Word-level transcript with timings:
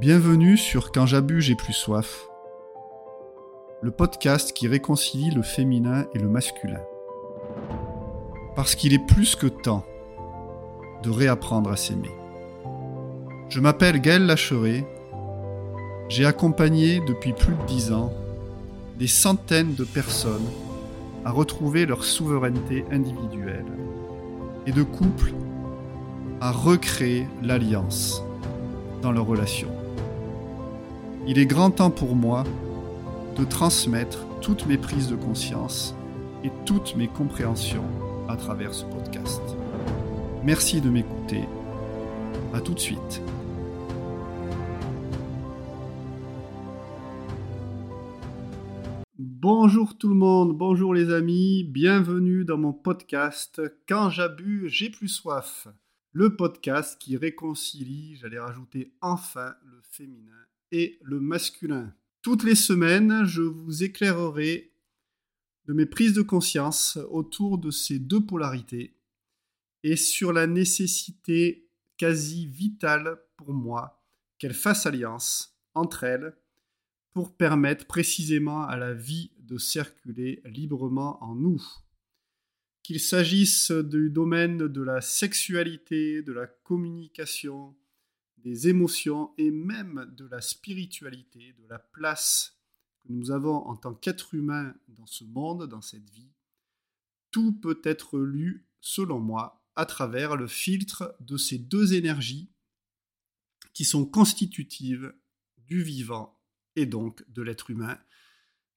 Bienvenue 0.00 0.58
sur 0.58 0.92
Quand 0.92 1.06
j'abuse, 1.06 1.44
j'ai 1.44 1.54
plus 1.54 1.72
soif, 1.72 2.28
le 3.80 3.90
podcast 3.90 4.52
qui 4.52 4.68
réconcilie 4.68 5.30
le 5.30 5.40
féminin 5.40 6.04
et 6.12 6.18
le 6.18 6.28
masculin. 6.28 6.82
Parce 8.54 8.74
qu'il 8.74 8.92
est 8.92 9.06
plus 9.06 9.36
que 9.36 9.46
temps 9.46 9.86
de 11.02 11.08
réapprendre 11.08 11.70
à 11.70 11.76
s'aimer. 11.76 12.10
Je 13.48 13.58
m'appelle 13.58 14.02
Gaël 14.02 14.26
Lacheret, 14.26 14.84
j'ai 16.10 16.26
accompagné 16.26 17.00
depuis 17.00 17.32
plus 17.32 17.54
de 17.54 17.66
dix 17.66 17.90
ans 17.90 18.12
des 18.98 19.08
centaines 19.08 19.74
de 19.74 19.84
personnes 19.84 20.46
à 21.24 21.30
retrouver 21.30 21.86
leur 21.86 22.04
souveraineté 22.04 22.84
individuelle 22.92 23.64
et 24.66 24.72
de 24.72 24.82
couples 24.82 25.32
à 26.42 26.52
recréer 26.52 27.26
l'alliance 27.42 28.22
dans 29.00 29.10
leurs 29.10 29.26
relations. 29.26 29.85
Il 31.28 31.40
est 31.40 31.46
grand 31.46 31.72
temps 31.72 31.90
pour 31.90 32.14
moi 32.14 32.44
de 33.36 33.44
transmettre 33.44 34.24
toutes 34.40 34.64
mes 34.66 34.78
prises 34.78 35.08
de 35.08 35.16
conscience 35.16 35.92
et 36.44 36.52
toutes 36.64 36.94
mes 36.94 37.08
compréhensions 37.08 37.88
à 38.28 38.36
travers 38.36 38.72
ce 38.72 38.84
podcast. 38.84 39.42
Merci 40.44 40.80
de 40.80 40.88
m'écouter. 40.88 41.42
À 42.54 42.60
tout 42.60 42.74
de 42.74 42.78
suite. 42.78 43.20
Bonjour 49.18 49.98
tout 49.98 50.08
le 50.08 50.14
monde, 50.14 50.56
bonjour 50.56 50.94
les 50.94 51.12
amis, 51.12 51.64
bienvenue 51.64 52.44
dans 52.44 52.56
mon 52.56 52.72
podcast 52.72 53.60
Quand 53.88 54.10
j'abuse, 54.10 54.70
j'ai 54.70 54.90
plus 54.90 55.08
soif. 55.08 55.66
Le 56.12 56.36
podcast 56.36 56.96
qui 57.00 57.16
réconcilie, 57.16 58.14
j'allais 58.14 58.38
rajouter 58.38 58.92
enfin 59.00 59.54
le 59.64 59.80
féminin 59.90 60.30
et 60.72 60.98
le 61.02 61.20
masculin. 61.20 61.94
Toutes 62.22 62.44
les 62.44 62.54
semaines, 62.54 63.24
je 63.24 63.42
vous 63.42 63.82
éclairerai 63.82 64.72
de 65.66 65.72
mes 65.72 65.86
prises 65.86 66.14
de 66.14 66.22
conscience 66.22 66.98
autour 67.10 67.58
de 67.58 67.70
ces 67.70 67.98
deux 67.98 68.24
polarités 68.24 68.96
et 69.82 69.96
sur 69.96 70.32
la 70.32 70.46
nécessité 70.46 71.68
quasi 71.96 72.46
vitale 72.46 73.20
pour 73.36 73.52
moi 73.52 74.02
qu'elles 74.38 74.54
fassent 74.54 74.86
alliance 74.86 75.56
entre 75.74 76.04
elles 76.04 76.36
pour 77.12 77.36
permettre 77.36 77.86
précisément 77.86 78.64
à 78.64 78.76
la 78.76 78.92
vie 78.92 79.30
de 79.38 79.58
circuler 79.58 80.42
librement 80.44 81.22
en 81.24 81.34
nous. 81.34 81.62
Qu'il 82.82 83.00
s'agisse 83.00 83.70
du 83.70 84.10
domaine 84.10 84.58
de 84.68 84.82
la 84.82 85.00
sexualité, 85.00 86.22
de 86.22 86.32
la 86.32 86.46
communication, 86.46 87.74
des 88.46 88.68
émotions 88.68 89.34
et 89.38 89.50
même 89.50 90.08
de 90.16 90.24
la 90.24 90.40
spiritualité, 90.40 91.52
de 91.58 91.66
la 91.68 91.80
place 91.80 92.56
que 93.00 93.12
nous 93.12 93.32
avons 93.32 93.56
en 93.66 93.74
tant 93.74 93.92
qu'être 93.92 94.34
humain 94.34 94.72
dans 94.86 95.06
ce 95.06 95.24
monde, 95.24 95.66
dans 95.66 95.82
cette 95.82 96.08
vie, 96.10 96.30
tout 97.32 97.50
peut 97.50 97.80
être 97.82 98.20
lu, 98.20 98.68
selon 98.80 99.18
moi, 99.18 99.66
à 99.74 99.84
travers 99.84 100.36
le 100.36 100.46
filtre 100.46 101.16
de 101.18 101.36
ces 101.36 101.58
deux 101.58 101.94
énergies 101.94 102.52
qui 103.72 103.84
sont 103.84 104.06
constitutives 104.06 105.12
du 105.66 105.82
vivant 105.82 106.40
et 106.76 106.86
donc 106.86 107.28
de 107.28 107.42
l'être 107.42 107.70
humain, 107.70 107.98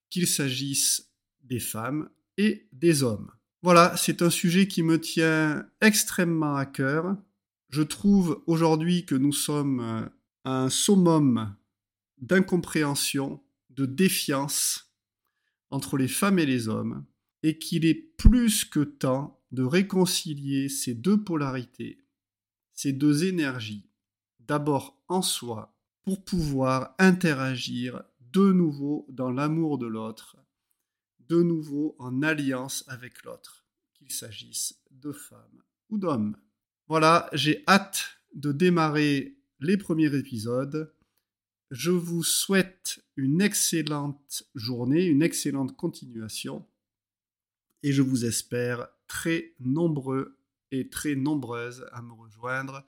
qu'il 0.08 0.26
s'agisse 0.26 1.12
des 1.44 1.60
femmes 1.60 2.10
et 2.38 2.66
des 2.72 3.04
hommes. 3.04 3.30
Voilà, 3.62 3.96
c'est 3.96 4.20
un 4.20 4.30
sujet 4.30 4.66
qui 4.66 4.82
me 4.82 5.00
tient 5.00 5.64
extrêmement 5.80 6.56
à 6.56 6.66
cœur 6.66 7.16
je 7.70 7.82
trouve 7.82 8.42
aujourd'hui 8.46 9.06
que 9.06 9.14
nous 9.14 9.32
sommes 9.32 9.80
euh, 9.80 10.08
à 10.44 10.64
un 10.64 10.70
summum 10.70 11.54
d'incompréhension, 12.18 13.42
de 13.70 13.86
défiance 13.86 14.92
entre 15.70 15.96
les 15.96 16.08
femmes 16.08 16.38
et 16.38 16.46
les 16.46 16.68
hommes, 16.68 17.06
et 17.42 17.58
qu'il 17.58 17.86
est 17.86 17.94
plus 17.94 18.64
que 18.64 18.80
temps 18.80 19.40
de 19.52 19.62
réconcilier 19.62 20.68
ces 20.68 20.94
deux 20.94 21.22
polarités, 21.22 22.04
ces 22.72 22.92
deux 22.92 23.24
énergies, 23.24 23.88
d'abord 24.40 25.00
en 25.08 25.22
soi, 25.22 25.76
pour 26.02 26.24
pouvoir 26.24 26.94
interagir 26.98 28.02
de 28.20 28.52
nouveau 28.52 29.06
dans 29.08 29.30
l'amour 29.30 29.78
de 29.78 29.86
l'autre, 29.86 30.36
de 31.20 31.42
nouveau 31.42 31.94
en 31.98 32.22
alliance 32.22 32.84
avec 32.88 33.22
l'autre, 33.22 33.64
qu'il 33.94 34.10
s'agisse 34.10 34.82
de 34.90 35.12
femmes 35.12 35.62
ou 35.88 35.98
d'hommes. 35.98 36.36
Voilà, 36.90 37.30
j'ai 37.32 37.62
hâte 37.68 38.18
de 38.34 38.50
démarrer 38.50 39.38
les 39.60 39.76
premiers 39.76 40.12
épisodes. 40.12 40.92
Je 41.70 41.92
vous 41.92 42.24
souhaite 42.24 42.98
une 43.14 43.40
excellente 43.40 44.42
journée, 44.56 45.04
une 45.04 45.22
excellente 45.22 45.76
continuation. 45.76 46.66
Et 47.84 47.92
je 47.92 48.02
vous 48.02 48.24
espère 48.24 48.88
très 49.06 49.54
nombreux 49.60 50.40
et 50.72 50.90
très 50.90 51.14
nombreuses 51.14 51.86
à 51.92 52.02
me 52.02 52.12
rejoindre. 52.12 52.84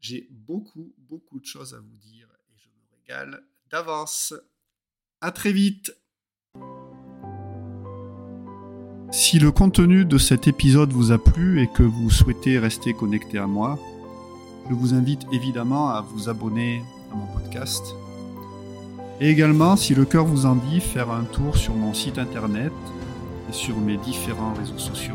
J'ai 0.00 0.26
beaucoup, 0.30 0.94
beaucoup 0.96 1.38
de 1.38 1.44
choses 1.44 1.74
à 1.74 1.80
vous 1.80 1.96
dire 1.98 2.30
et 2.48 2.56
je 2.56 2.70
me 2.70 2.96
régale 2.96 3.46
d'avance. 3.68 4.32
À 5.20 5.32
très 5.32 5.52
vite! 5.52 5.92
Si 9.16 9.38
le 9.38 9.52
contenu 9.52 10.04
de 10.04 10.18
cet 10.18 10.48
épisode 10.48 10.92
vous 10.92 11.12
a 11.12 11.18
plu 11.18 11.62
et 11.62 11.68
que 11.68 11.84
vous 11.84 12.10
souhaitez 12.10 12.58
rester 12.58 12.94
connecté 12.94 13.38
à 13.38 13.46
moi, 13.46 13.78
je 14.68 14.74
vous 14.74 14.92
invite 14.92 15.24
évidemment 15.30 15.88
à 15.88 16.00
vous 16.00 16.28
abonner 16.28 16.82
à 17.12 17.14
mon 17.14 17.26
podcast. 17.26 17.94
Et 19.20 19.30
également, 19.30 19.76
si 19.76 19.94
le 19.94 20.04
cœur 20.04 20.24
vous 20.24 20.46
en 20.46 20.56
dit, 20.56 20.80
faire 20.80 21.12
un 21.12 21.22
tour 21.22 21.56
sur 21.56 21.76
mon 21.76 21.94
site 21.94 22.18
internet 22.18 22.72
et 23.48 23.52
sur 23.52 23.76
mes 23.78 23.98
différents 23.98 24.52
réseaux 24.52 24.78
sociaux. 24.78 25.14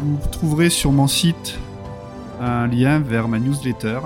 Vous 0.00 0.18
trouverez 0.32 0.68
sur 0.68 0.90
mon 0.90 1.06
site 1.06 1.60
un 2.40 2.66
lien 2.66 2.98
vers 2.98 3.28
ma 3.28 3.38
newsletter 3.38 4.00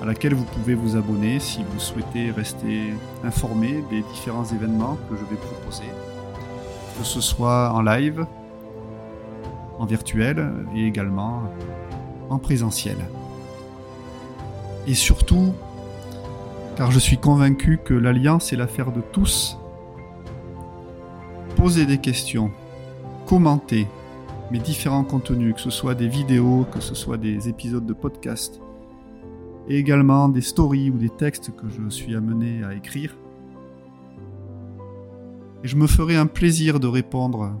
à 0.00 0.04
laquelle 0.04 0.34
vous 0.34 0.44
pouvez 0.44 0.76
vous 0.76 0.94
abonner 0.94 1.40
si 1.40 1.64
vous 1.64 1.80
souhaitez 1.80 2.30
rester 2.30 2.94
informé 3.24 3.82
des 3.90 4.02
différents 4.02 4.44
événements 4.44 4.96
que 5.10 5.16
je 5.16 5.24
vais 5.24 5.40
proposer 5.40 5.90
que 6.98 7.04
ce 7.04 7.20
soit 7.20 7.72
en 7.72 7.82
live, 7.82 8.26
en 9.78 9.86
virtuel 9.86 10.52
et 10.74 10.86
également 10.86 11.42
en 12.28 12.38
présentiel. 12.38 12.96
Et 14.86 14.94
surtout, 14.94 15.52
car 16.76 16.90
je 16.90 16.98
suis 16.98 17.18
convaincu 17.18 17.78
que 17.84 17.94
l'alliance 17.94 18.52
est 18.52 18.56
l'affaire 18.56 18.92
de 18.92 19.00
tous, 19.00 19.58
posez 21.56 21.86
des 21.86 21.98
questions, 21.98 22.50
commentez 23.26 23.86
mes 24.50 24.58
différents 24.58 25.04
contenus, 25.04 25.54
que 25.54 25.60
ce 25.60 25.70
soit 25.70 25.94
des 25.94 26.08
vidéos, 26.08 26.66
que 26.72 26.80
ce 26.80 26.94
soit 26.94 27.18
des 27.18 27.48
épisodes 27.48 27.86
de 27.86 27.92
podcast, 27.92 28.60
et 29.68 29.76
également 29.76 30.28
des 30.28 30.40
stories 30.40 30.90
ou 30.90 30.98
des 30.98 31.10
textes 31.10 31.54
que 31.54 31.68
je 31.68 31.88
suis 31.88 32.16
amené 32.16 32.64
à 32.64 32.74
écrire. 32.74 33.14
Et 35.62 35.68
je 35.68 35.76
me 35.76 35.86
ferai 35.86 36.16
un 36.16 36.26
plaisir 36.26 36.80
de 36.80 36.86
répondre 36.86 37.60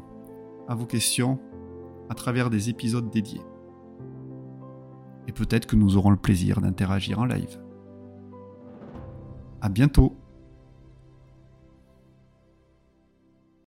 à 0.68 0.74
vos 0.74 0.86
questions 0.86 1.38
à 2.08 2.14
travers 2.14 2.50
des 2.50 2.68
épisodes 2.70 3.10
dédiés. 3.10 3.42
Et 5.28 5.32
peut-être 5.32 5.66
que 5.66 5.76
nous 5.76 5.96
aurons 5.96 6.10
le 6.10 6.16
plaisir 6.16 6.60
d'interagir 6.60 7.18
en 7.18 7.24
live. 7.24 7.60
À 9.60 9.68
bientôt! 9.68 10.19